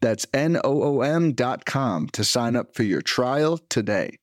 [0.00, 4.16] That's N O O M.com to sign up for your trial today.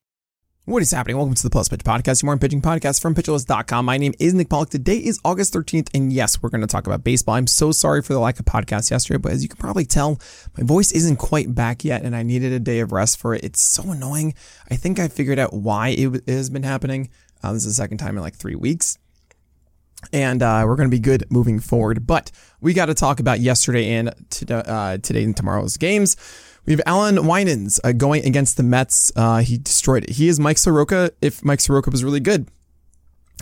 [0.67, 1.17] What is happening?
[1.17, 3.85] Welcome to the Plus Pitch Podcast, your morning pitching podcast from pitcherlist.com.
[3.85, 4.69] My name is Nick Pollack.
[4.69, 7.35] Today is August 13th, and yes, we're going to talk about baseball.
[7.35, 10.19] I'm so sorry for the lack of podcast yesterday, but as you can probably tell,
[10.57, 13.43] my voice isn't quite back yet, and I needed a day of rest for it.
[13.43, 14.33] It's so annoying.
[14.71, 17.11] I think I figured out why it has been happening.
[17.43, 18.97] Uh, this is the second time in like three weeks
[20.13, 22.05] and uh, we're going to be good moving forward.
[22.05, 24.09] But we got to talk about yesterday and
[24.49, 26.15] uh, today and tomorrow's games.
[26.65, 29.11] We have Allan Winans uh, going against the Mets.
[29.15, 30.11] Uh, he destroyed it.
[30.11, 32.49] He is Mike Soroka if Mike Soroka was really good.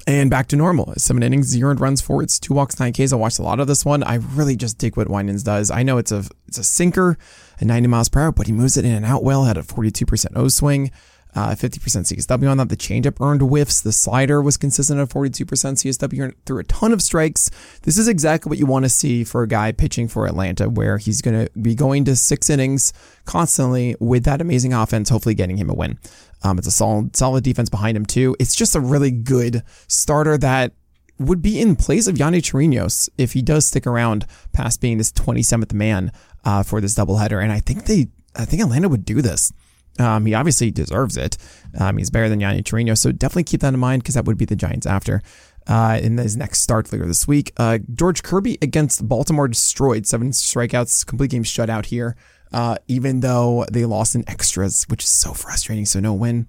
[0.05, 0.93] And back to normal.
[0.97, 3.13] Seven innings, zero runs, four hits, two walks, nine Ks.
[3.13, 4.03] I watched a lot of this one.
[4.03, 5.71] I really just dig what Winans does.
[5.71, 7.17] I know it's a it's a sinker
[7.61, 9.45] at 90 miles per hour, but he moves it in and out well.
[9.45, 10.91] Had a 42% O swing
[11.35, 12.69] uh, 50% CSW on that.
[12.69, 13.81] The changeup earned whiffs.
[13.81, 17.49] The slider was consistent at 42% CSW through a ton of strikes.
[17.83, 20.97] This is exactly what you want to see for a guy pitching for Atlanta, where
[20.97, 22.93] he's going to be going to six innings
[23.25, 25.97] constantly with that amazing offense, hopefully getting him a win.
[26.43, 28.35] Um, it's a solid, solid defense behind him too.
[28.39, 30.73] It's just a really good starter that
[31.19, 35.11] would be in place of Yonny Chirinos if he does stick around past being this
[35.11, 36.11] 27th man
[36.43, 37.41] uh, for this doubleheader.
[37.41, 39.53] And I think they, I think Atlanta would do this.
[39.99, 41.37] Um, he obviously deserves it.
[41.79, 44.37] Um, he's better than Yonny Chirinos, so definitely keep that in mind because that would
[44.37, 45.21] be the Giants after.
[45.67, 50.31] Uh, in his next start later this week, uh, George Kirby against Baltimore destroyed seven
[50.31, 52.15] strikeouts, complete game shutout here.
[52.51, 55.87] Uh, even though they lost in extras, which is so frustrating.
[55.87, 56.45] So no win.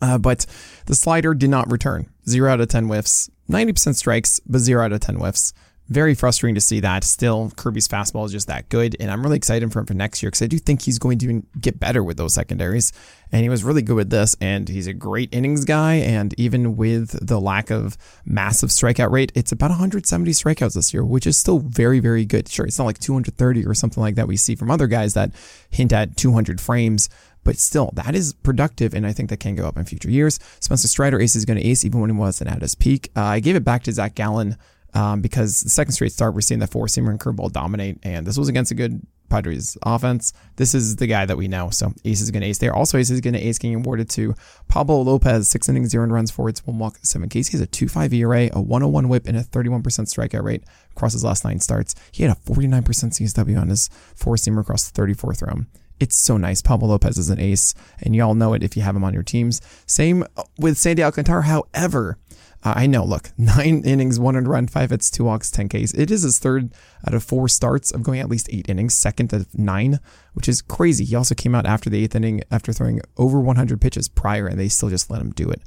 [0.00, 0.46] Uh, but
[0.86, 2.08] the slider did not return.
[2.26, 5.52] Zero out of 10 whiffs, 90% strikes, but zero out of 10 whiffs
[5.92, 7.04] very frustrating to see that.
[7.04, 10.22] Still, Kirby's fastball is just that good, and I'm really excited for him for next
[10.22, 12.92] year because I do think he's going to get better with those secondaries.
[13.30, 15.94] And he was really good with this, and he's a great innings guy.
[15.94, 21.04] And even with the lack of massive strikeout rate, it's about 170 strikeouts this year,
[21.04, 22.48] which is still very, very good.
[22.48, 25.30] Sure, it's not like 230 or something like that we see from other guys that
[25.70, 27.08] hint at 200 frames.
[27.44, 30.38] But still, that is productive, and I think that can go up in future years.
[30.60, 33.10] Spencer Strider ace is going to ace even when he wasn't at his peak.
[33.16, 34.56] Uh, I gave it back to Zach Gallen
[34.94, 38.26] um, because the second straight start, we're seeing the four seamer and curveball dominate, and
[38.26, 39.00] this was against a good
[39.32, 40.34] Padres offense.
[40.56, 41.70] This is the guy that we know.
[41.70, 42.74] So Ace is going to ace there.
[42.74, 44.34] Also, Ace is going to ace getting awarded to
[44.68, 47.48] Pablo Lopez, six innings, zero runs, four hits, one walk, seven Ks.
[47.48, 51.24] He has a 2.5 ERA, a 101 whip, and a 31% strikeout rate across his
[51.24, 51.94] last nine starts.
[52.12, 55.66] He had a 49% CSW on his four seamer across the 34th round.
[55.98, 56.60] It's so nice.
[56.60, 59.22] Pablo Lopez is an ace, and y'all know it if you have him on your
[59.22, 59.62] teams.
[59.86, 60.24] Same
[60.58, 61.42] with Sandy Alcantara.
[61.42, 62.18] However,
[62.64, 65.94] uh, I know, look, nine innings, one earned run, five hits, two walks, 10 Ks.
[65.94, 66.72] It is his third
[67.06, 69.98] out of four starts of going at least eight innings, second of nine,
[70.34, 71.04] which is crazy.
[71.04, 74.58] He also came out after the eighth inning after throwing over 100 pitches prior, and
[74.58, 75.62] they still just let him do it.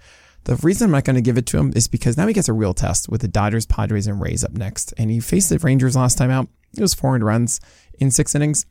[0.46, 2.48] The reason I'm not going to give it to him is because now he gets
[2.48, 4.94] a real test with the Dodgers, Padres, and Rays up next.
[4.96, 6.48] And he faced the Rangers last time out.
[6.78, 7.60] It was 400 runs
[8.00, 8.66] in six innings.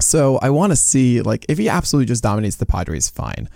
[0.00, 3.48] So I want to see, like, if he absolutely just dominates the Padres, fine.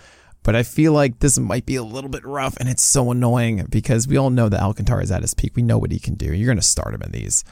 [0.45, 3.65] But I feel like this might be a little bit rough, and it's so annoying
[3.67, 5.55] because we all know that Alcantara is at his peak.
[5.55, 6.31] We know what he can do.
[6.31, 7.43] You're going to start him in these.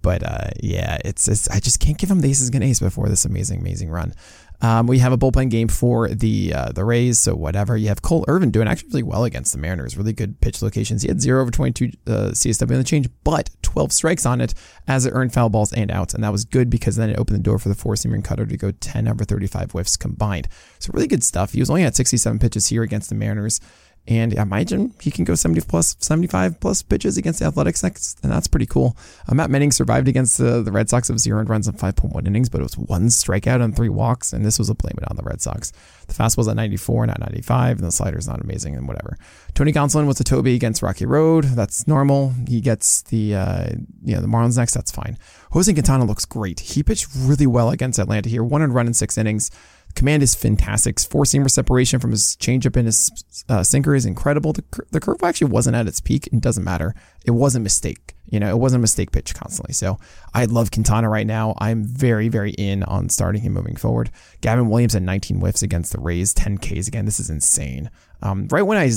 [0.00, 3.10] But uh, yeah, it's, it's I just can't give him the aces against ace before
[3.10, 4.14] this amazing, amazing run.
[4.62, 7.76] Um, we have a bullpen game for the uh, the Rays, so whatever.
[7.76, 9.96] You have Cole Irvin doing actually really well against the Mariners.
[9.96, 11.02] Really good pitch locations.
[11.02, 14.54] He had zero over 22 uh, CSW on the change, but 12 strikes on it
[14.86, 16.12] as it earned foul balls and outs.
[16.12, 18.24] And that was good because then it opened the door for the four seamer and
[18.24, 20.48] cutter to go 10 over 35 whiffs combined.
[20.78, 21.52] So really good stuff.
[21.52, 23.60] He was only at 67 pitches here against the Mariners.
[24.08, 28.18] And I imagine he can go 70 plus, 75 plus pitches against the Athletics next,
[28.22, 28.96] and that's pretty cool.
[29.28, 32.48] Uh, Matt Manning survived against the, the Red Sox of zero runs and 5.1 innings,
[32.48, 35.16] but it was one strikeout and three walks, and this was a blame it on
[35.16, 35.72] the Red Sox.
[36.08, 39.16] The fastball's at 94, not 95, and the slider's not amazing, and whatever.
[39.54, 41.44] Tony Gonsolin was a Toby against Rocky Road.
[41.44, 42.32] That's normal.
[42.48, 43.68] He gets the uh,
[44.02, 44.74] you know the Marlins next.
[44.74, 45.18] That's fine.
[45.52, 46.60] Jose Quintana looks great.
[46.60, 48.42] He pitched really well against Atlanta here.
[48.42, 49.50] One and run in six innings.
[49.94, 50.98] Command is fantastic.
[51.00, 53.10] Four seamer separation from his changeup and his
[53.48, 54.52] uh, sinker is incredible.
[54.52, 56.28] The, the curve actually wasn't at its peak.
[56.32, 56.94] It doesn't matter.
[57.24, 58.14] it wasn't a mistake.
[58.26, 59.72] You know, it wasn't a mistake pitch constantly.
[59.72, 59.98] So
[60.34, 61.54] I love Quintana right now.
[61.58, 64.10] I'm very, very in on starting him moving forward.
[64.40, 67.06] Gavin Williams at 19 whiffs against the Rays, 10 Ks again.
[67.06, 67.90] This is insane.
[68.22, 68.90] Um, right when I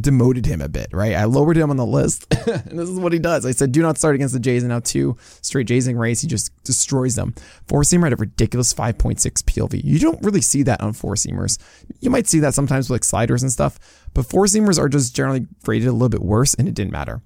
[0.00, 1.14] demoted him a bit, right?
[1.14, 3.44] I lowered him on the list, and this is what he does.
[3.44, 6.20] I said, do not start against the Jays, and now two straight Jays and Rays,
[6.20, 7.34] he just destroys them.
[7.66, 9.82] Four seamer at a ridiculous 5.6 PLV.
[9.82, 11.58] You don't really see that on four seamers.
[12.00, 13.80] You might see that sometimes with like sliders and stuff,
[14.14, 17.20] but four seamers are just generally rated a little bit worse, and it didn't matter.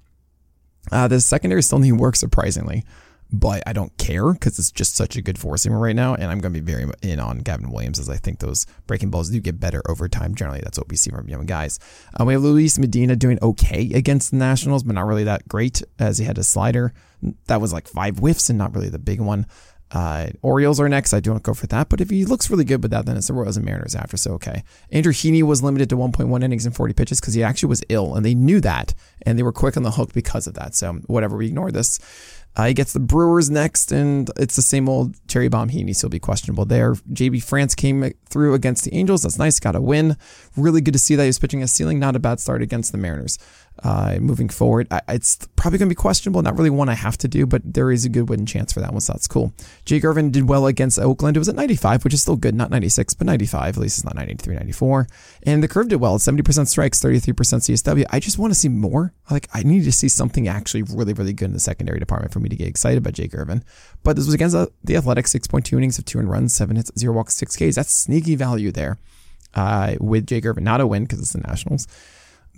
[0.91, 2.83] Uh, the secondary still need work, surprisingly
[3.33, 6.13] but I don't care because it's just such a good four seamer right now.
[6.13, 9.09] And I'm going to be very in on Gavin Williams as I think those breaking
[9.09, 10.35] balls do get better over time.
[10.35, 11.79] Generally, that's what we see from young guys.
[12.17, 15.81] Uh, we have Luis Medina doing okay against the Nationals, but not really that great
[15.97, 16.93] as he had a slider.
[17.47, 19.47] That was like five whiffs and not really the big one.
[19.93, 21.13] Uh, Orioles are next.
[21.13, 23.27] I don't go for that, but if he looks really good with that, then it's
[23.27, 24.17] the Royals and Mariners after.
[24.17, 24.63] So okay.
[24.91, 28.15] Andrew Heaney was limited to 1.1 innings and 40 pitches because he actually was ill,
[28.15, 30.73] and they knew that, and they were quick on the hook because of that.
[30.73, 31.99] So whatever, we ignore this.
[32.55, 35.69] Uh, he gets the Brewers next, and it's the same old cherry bomb.
[35.69, 36.93] Heaney, so He needs to be questionable there.
[36.93, 39.23] JP France came through against the Angels.
[39.23, 39.59] That's nice.
[39.59, 40.17] Got a win.
[40.55, 41.99] Really good to see that he was pitching a ceiling.
[41.99, 43.39] Not a bad start against the Mariners.
[43.81, 46.41] Uh, moving forward, I, it's probably going to be questionable.
[46.41, 48.79] Not really one I have to do, but there is a good win chance for
[48.79, 49.51] that one, so that's cool.
[49.83, 51.35] Jake Irvin did well against Oakland.
[51.35, 52.55] It was at 95, which is still good.
[52.55, 53.75] Not 96, but 95.
[53.75, 55.07] At least it's not 93, 94.
[55.43, 56.17] And the curve did well.
[56.17, 58.05] 70% strikes, 33% CSW.
[58.09, 59.13] I just want to see more.
[59.29, 62.39] Like, I need to see something actually really, really good in the secondary department for
[62.39, 63.63] me to get excited about Jake Irvin.
[64.03, 67.13] But this was against the Athletics, 6.2 innings of two and runs, seven hits, zero
[67.13, 67.75] walks, six Ks.
[67.75, 68.97] That's sneaky value there
[69.55, 70.63] uh, with Jake Irvin.
[70.63, 71.87] Not a win because it's the Nationals.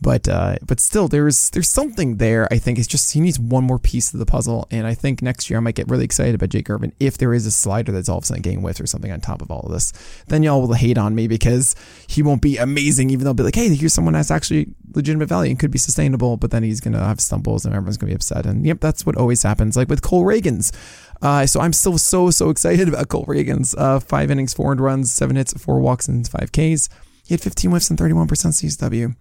[0.01, 2.51] But uh, but still, there's there's something there.
[2.51, 5.21] I think it's just he needs one more piece of the puzzle, and I think
[5.21, 7.93] next year I might get really excited about Jake Irvin if there is a slider
[7.93, 9.93] that's all of a sudden getting with or something on top of all of this.
[10.27, 11.75] Then y'all will hate on me because
[12.07, 15.29] he won't be amazing, even though I'll be like, hey, here's someone that's actually legitimate
[15.29, 18.15] value and could be sustainable, but then he's gonna have stumbles and everyone's gonna be
[18.15, 18.45] upset.
[18.45, 19.77] And yep, that's what always happens.
[19.77, 20.73] Like with Cole Ragans.
[21.21, 23.73] Uh, so I'm still so so excited about Cole Ragans.
[23.77, 26.89] Uh, five innings, four runs, seven hits, four walks, and five Ks.
[27.25, 29.15] He had 15 whiffs and 31% CSW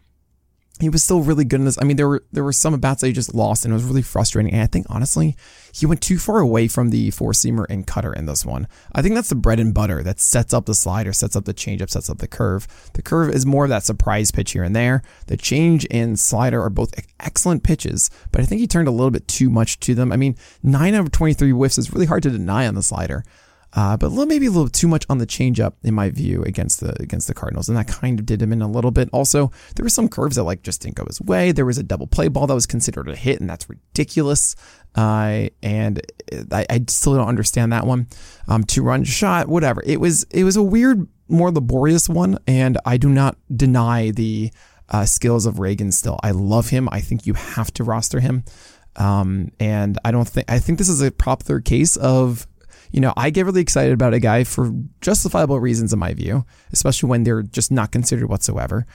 [0.81, 1.79] he was still really good in this.
[1.81, 3.85] I mean, there were there were some bats that he just lost, and it was
[3.85, 4.53] really frustrating.
[4.53, 5.37] And I think honestly,
[5.73, 8.67] he went too far away from the four seamer and cutter in this one.
[8.93, 11.55] I think that's the bread and butter that sets up the slider, sets up the
[11.55, 12.67] changeup, sets up the curve.
[12.95, 15.03] The curve is more of that surprise pitch here and there.
[15.29, 19.13] The change and slider are both excellent pitches, but I think he turned a little
[19.13, 20.11] bit too much to them.
[20.11, 22.83] I mean, nine out of twenty three whiffs is really hard to deny on the
[22.83, 23.25] slider.
[23.77, 26.95] Uh, but maybe a little too much on the changeup in my view against the
[27.03, 29.09] against the Cardinals, and that kind of did him in a little bit.
[29.13, 31.51] Also, there were some curves that like just didn't go his way.
[31.51, 34.55] There was a double play ball that was considered a hit, and that's ridiculous.
[34.95, 36.01] Uh, and
[36.53, 38.07] I, I, still don't understand that one.
[38.47, 39.83] Um, two run shot, whatever.
[39.85, 44.53] It was it was a weird, more laborious one, and I do not deny the
[44.89, 45.91] uh, skills of Reagan.
[45.91, 46.89] Still, I love him.
[46.93, 48.45] I think you have to roster him.
[48.95, 52.47] Um, and I don't think I think this is a popular case of
[52.95, 56.47] you know, I get really excited about a guy for justifiable reasons, in my view,
[56.73, 58.87] especially when they're just not considered whatsoever.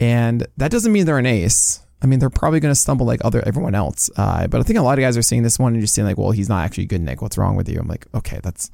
[0.00, 1.84] And that doesn't mean they're an ace.
[2.00, 4.08] I mean, they're probably going to stumble like other everyone else.
[4.16, 6.08] Uh, but I think a lot of guys are seeing this one and just saying
[6.08, 7.20] like, "Well, he's not actually good, Nick.
[7.20, 8.70] What's wrong with you?" I'm like, okay, that's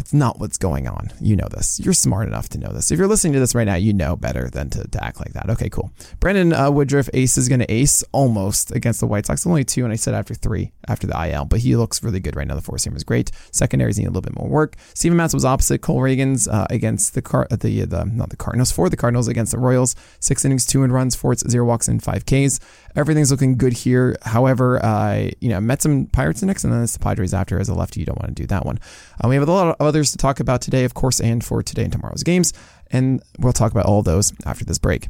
[0.00, 1.10] that's not what's going on.
[1.20, 1.78] You know this.
[1.78, 2.90] You're smart enough to know this.
[2.90, 5.34] If you're listening to this right now, you know better than to, to act like
[5.34, 5.50] that.
[5.50, 5.92] Okay, cool.
[6.20, 9.46] Brandon uh, Woodruff ace is going to ace almost against the White Sox.
[9.46, 12.34] Only two, and I said after three after the IL, but he looks really good
[12.34, 12.54] right now.
[12.54, 13.30] The four seam is great.
[13.52, 14.76] Secondaries need a little bit more work.
[14.94, 18.72] Steven Matz was opposite Cole Ragans uh, against the car the the not the Cardinals
[18.72, 19.94] for the Cardinals against the Royals.
[20.18, 22.58] Six innings, two and runs, four zero walks, and five Ks.
[22.96, 24.16] Everything's looking good here.
[24.22, 27.60] However, uh, you know, Mets and Pirates next, and then it's the Padres after.
[27.60, 28.80] As a lefty, you don't want to do that one.
[29.22, 31.62] Uh, we have a lot of others to talk about today, of course, and for
[31.62, 32.52] today and tomorrow's games,
[32.90, 35.08] and we'll talk about all those after this break.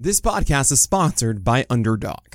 [0.00, 2.34] This podcast is sponsored by Underdog.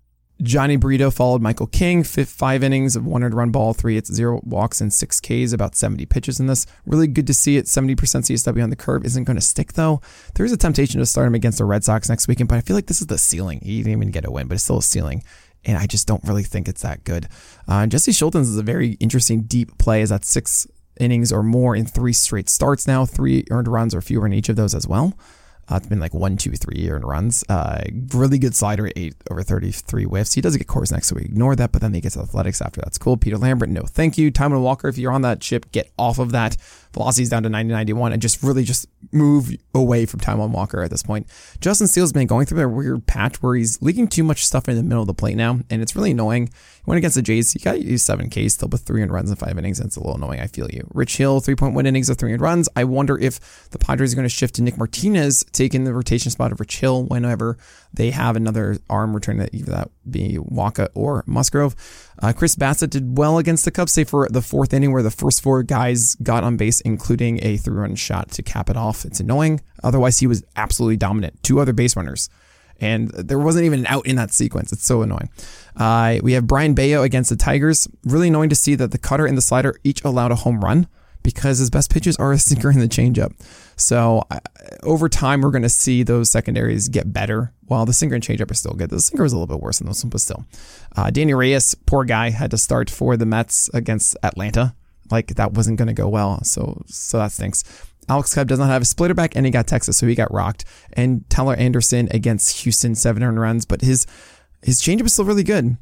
[0.41, 4.81] Jhony Brito followed Michael King, five innings of one run ball, three hits, zero walks,
[4.81, 6.65] and six Ks, about 70 pitches in this.
[6.85, 7.65] Really good to see it.
[7.65, 10.01] 70% CSW on the curve isn't going to stick, though.
[10.35, 12.75] There's a temptation to start him against the Red Sox next weekend, but I feel
[12.75, 13.59] like this is the ceiling.
[13.61, 15.23] He didn't even get a win, but it's still a ceiling.
[15.63, 17.27] And I just don't really think it's that good.
[17.67, 20.65] Uh, Jesse Scholtens is a very interesting deep play, Is that's six
[20.99, 24.49] innings or more in three straight starts now, three earned runs or fewer in each
[24.49, 25.13] of those as well.
[25.71, 27.45] Uh, it's been like one, two, three earned runs.
[27.47, 27.81] Uh,
[28.13, 30.33] really good slider eight over 33 whiffs.
[30.33, 32.81] He does get Coors next, so we ignore that, but then he gets athletics after.
[32.81, 33.15] That's cool.
[33.15, 34.31] Peter Lambert, no thank you.
[34.31, 36.57] Taijuan Walker, if you're on that chip, get off of that.
[36.93, 40.89] Velocity's down to 90 91 and just really just move away from Taijuan Walker at
[40.89, 41.27] this point.
[41.59, 44.75] Justin Steele's been going through a weird patch where he's leaking too much stuff in
[44.75, 46.47] the middle of the plate now, and it's really annoying.
[46.47, 49.35] He went against the Jays, he got to use 7Ks still with 300 runs in
[49.35, 50.39] five innings, and it's a little annoying.
[50.39, 50.87] I feel you.
[50.93, 52.69] Rich Hill, 3.1 innings of 300 runs.
[52.75, 56.31] I wonder if the Padres are going to shift to Nick Martinez, taking the rotation
[56.31, 57.57] spot of Rich Hill whenever
[57.93, 61.75] they have another arm return that either that be Wacha or Musgrove.
[62.19, 65.11] Uh, Chris Bassitt did well against the Cubs, say for the fourth inning where the
[65.11, 69.05] first four guys got on base, including a three-run shot to cap it off.
[69.05, 69.61] It's annoying.
[69.83, 71.41] Otherwise, he was absolutely dominant.
[71.43, 72.29] Two other base runners.
[72.79, 74.71] And there wasn't even an out in that sequence.
[74.73, 75.29] It's so annoying.
[75.75, 77.87] Uh, we have Brayan Bello against the Tigers.
[78.03, 80.87] Really annoying to see that the cutter and the slider each allowed a home run
[81.23, 83.33] because his best pitches are a sinker and the changeup.
[83.75, 84.39] So uh,
[84.83, 87.53] over time, we're going to see those secondaries get better.
[87.67, 89.77] While the sinker and changeup are still good, the sinker was a little bit worse
[89.77, 90.45] than those but still.
[90.95, 94.75] Uh, Denyi Reyes, poor guy, had to start for the Mets against Atlanta.
[95.11, 96.43] Like that wasn't going to go well.
[96.43, 97.63] So so that stinks.
[98.09, 100.33] Alex Cobb does not have a splitter back, and he got Texas, so he got
[100.33, 100.65] rocked.
[100.93, 104.05] And Tyler Anderson against Houston, seven earned runs, but his
[104.63, 105.77] his changeup is still really good.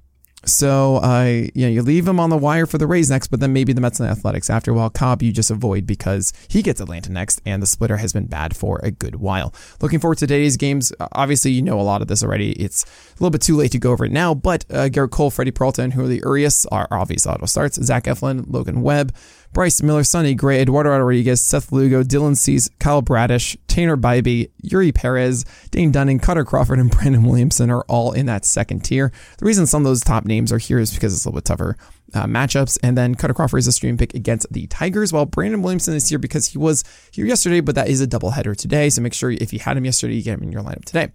[0.46, 3.40] So, uh, you know, you leave him on the wire for the Rays next, but
[3.40, 4.74] then maybe the Mets and the Athletics after.
[4.74, 8.26] While Cobb, you just avoid because he gets Atlanta next, and the splitter has been
[8.26, 9.54] bad for a good while.
[9.82, 10.94] Looking forward to today's games.
[11.12, 12.52] Obviously, you know a lot of this already.
[12.54, 15.30] It's a little bit too late to go over it now, but uh, Gerrit Cole,
[15.30, 17.82] Freddie Peralta, and Julio Urias are obvious auto starts.
[17.84, 19.14] Zach Eflin, Logan Webb,
[19.54, 24.94] Bryce Miller, Sonny Gray, Eduardo Rodriguez, Seth Lugo, Dylan Cease, Kyle Bradish, Tanner Bibee, Eury
[24.94, 29.12] Perez, Dane Dunning, Kutter Crawford, and Brandon Williamson are all in that second tier.
[29.40, 31.46] The reason some of those top names are here is because it's a little bit
[31.46, 31.78] tougher
[32.14, 32.78] uh, matchups.
[32.84, 36.10] And then Kutter Crawford is a stream pick against the Tigers, while Brandon Williamson is
[36.10, 38.90] here because he was here yesterday, but that is a doubleheader today.
[38.90, 41.10] So make sure if you had him yesterday, you get him in your lineup today.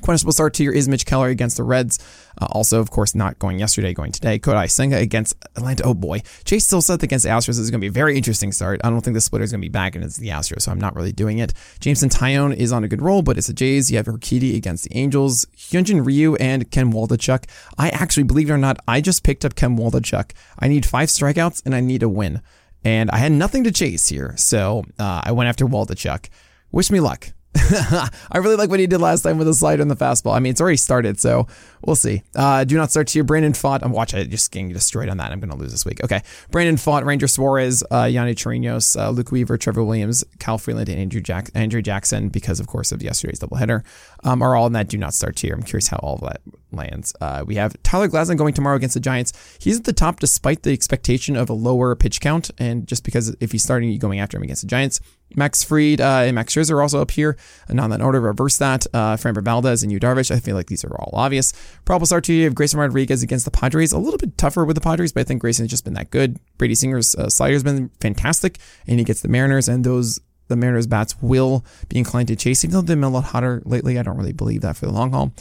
[0.00, 1.98] Questionable start to your is Mitch Keller against the Reds.
[2.40, 4.38] Uh, also, of course, not going yesterday, going today.
[4.38, 5.82] Kodai Senga against Atlanta.
[5.82, 6.22] Oh boy.
[6.44, 8.80] Chase Silseth against the Astros this is going to be a very interesting start.
[8.84, 10.80] I don't think the splitter is going to be back against the Astros, so I'm
[10.80, 11.52] not really doing it.
[11.80, 13.90] Jameson Taillon is on a good roll, but it's the Jays.
[13.90, 17.44] You have Urquidy against the Angels, Hyunjin Ryu, and Ken Waldichuk.
[17.76, 20.30] I actually, believe it or not, I just picked up Ken Waldichuk.
[20.58, 22.40] I need five strikeouts and I need a win.
[22.84, 26.28] And I had nothing to chase here, so uh, I went after Waldichuk.
[26.70, 27.32] Wish me luck.
[28.30, 30.34] I really like what he did last time with the slider and the fastball.
[30.34, 31.46] I mean, it's already started, so
[31.84, 32.22] we'll see.
[32.34, 33.24] Uh, do not start here.
[33.24, 33.80] Brandon Pfaadt.
[33.82, 35.32] I'm watching it just getting destroyed on that.
[35.32, 36.02] I'm going to lose this week.
[36.04, 36.22] Okay.
[36.50, 40.98] Brandon Pfaadt, Ranger Suarez, uh, Yonny Chirinos, uh, Luke Weaver, Trevor Williams, Kyle Freeland, and
[40.98, 43.84] Andrew, Jack- Andrew Jackson, because of course of yesterday's doubleheader,
[44.24, 45.54] um, are all in that do not start here.
[45.54, 46.40] I'm curious how all of that
[46.72, 47.14] lands.
[47.20, 49.32] Uh, we have Tyler Glasnow going tomorrow against the Giants.
[49.60, 53.34] He's at the top despite the expectation of a lower pitch count, and just because
[53.40, 55.00] if he's starting you going after him against the Giants,
[55.36, 57.36] Max Fried uh, and Max Scherzer are also up here.
[57.68, 58.86] And on that order, reverse that.
[58.92, 60.30] Uh, Framber Valdez and Yu Darvish.
[60.30, 61.52] I feel like these are all obvious.
[61.84, 63.92] Probable start to you have Grayson Rodriguez against the Padres.
[63.92, 66.10] A little bit tougher with the Padres, but I think Grayson has just been that
[66.10, 66.38] good.
[66.56, 70.56] Brady Singer's uh, slider has been fantastic, and he gets the Mariners, and those the
[70.56, 73.98] Mariners bats will be inclined to chase, even though they've been a lot hotter lately.
[73.98, 75.32] I don't really believe that for the long haul.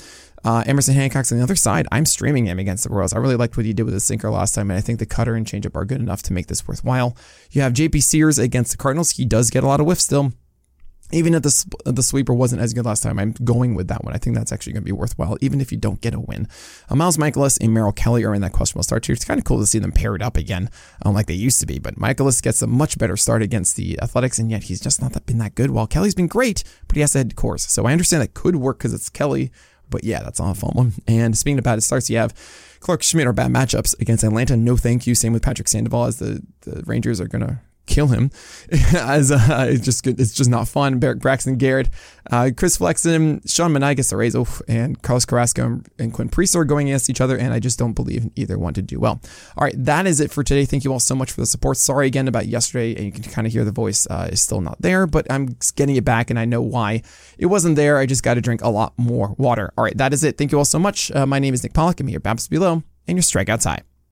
[0.44, 1.88] Uh, Emerson Hancock's on the other side.
[1.92, 3.14] I'm streaming him against the Royals.
[3.14, 5.06] I really liked what he did with the sinker last time, and I think the
[5.06, 7.18] cutter and changeup are good enough to make this worthwhile.
[7.52, 9.12] You have JP Sears against the Cardinals.
[9.12, 10.34] He does get a lot of whiffs still
[11.12, 14.14] even if the the sweeper wasn't as good last time, I'm going with that one.
[14.14, 16.48] I think that's actually going to be worthwhile, even if you don't get a win.
[16.90, 19.14] Uh, Miles Mikolas and Merrill Kelly are in that questionable start here.
[19.14, 20.70] It's kind of cool to see them paired up again,
[21.06, 21.80] unlike they used to be.
[21.80, 25.26] But Michaelis gets a much better start against the Athletics, and yet he's just not
[25.26, 25.72] been that good.
[25.72, 28.58] While Kelly's been great, but he has to head course, So I understand that could
[28.58, 29.52] work because it's Kelly,
[29.90, 30.94] but yeah, that's not a fun one.
[31.08, 32.34] And speaking of bad starts, you have
[32.80, 34.56] Clarke Schmidt or bad matchups against Atlanta.
[34.56, 35.16] No thank you.
[35.16, 38.30] Same with Patrick Sandoval as the, the Rangers are going to kill him.
[38.94, 41.00] As uh, it's just it's just not fun.
[41.00, 41.90] Barrett Braxton Garrett,
[42.32, 47.10] uh, Chris Flexen, Sean Menendez, Arezzo, and Carlos Carrasco and Quinn Priest are going against
[47.10, 49.20] each other, and I just don't believe either one to do well.
[49.58, 50.66] All right, that is it for today.
[50.66, 51.78] Thank you all so much for the support.
[51.78, 54.62] Sorry again about yesterday, and you can kind of hear the voice uh, is still
[54.62, 57.02] not there, but I'm getting it back, and I know why
[57.38, 57.98] it wasn't there.
[57.98, 59.74] I just got to drink a lot more water.
[59.78, 60.38] All right, that is it.
[60.38, 61.12] Thank you all so much.
[61.12, 62.00] Uh, my name is Nick Pollack.
[62.00, 63.82] I'm here, Babs Below, and your strikeouts high.